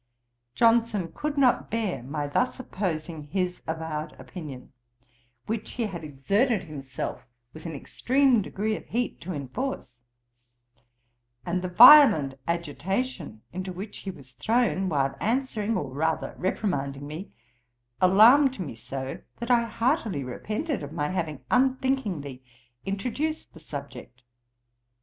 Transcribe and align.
Johnson 0.55 1.11
could 1.13 1.37
not 1.37 1.69
bear 1.69 2.01
my 2.01 2.25
thus 2.25 2.59
opposing 2.59 3.25
his 3.27 3.61
avowed 3.67 4.19
opinion, 4.19 4.73
which 5.45 5.73
he 5.73 5.83
had 5.83 6.03
exerted 6.03 6.63
himself 6.63 7.27
with 7.53 7.67
an 7.67 7.75
extreme 7.75 8.41
degree 8.41 8.75
of 8.75 8.87
heat 8.87 9.21
to 9.21 9.31
enforce; 9.31 9.99
and 11.45 11.61
the 11.61 11.67
violent 11.67 12.33
agitation 12.47 13.43
into 13.53 13.71
which 13.71 13.97
he 13.99 14.09
was 14.09 14.31
thrown, 14.31 14.89
while 14.89 15.15
answering, 15.21 15.77
or 15.77 15.93
rather 15.93 16.33
reprimanding 16.35 17.05
me, 17.05 17.29
alarmed 18.01 18.59
me 18.59 18.73
so, 18.73 19.19
that 19.37 19.51
I 19.51 19.65
heartily 19.65 20.23
repented 20.23 20.81
of 20.81 20.91
my 20.91 21.09
having 21.09 21.45
unthinkingly 21.51 22.41
introduced 22.87 23.53
the 23.53 23.59
subject. 23.59 24.23